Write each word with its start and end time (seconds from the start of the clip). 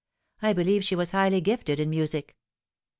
I 0.41 0.53
believe 0.53 0.83
she 0.83 0.95
was 0.95 1.11
highly 1.11 1.41
gifted 1.41 1.79
in 1.79 1.91
music." 1.91 2.35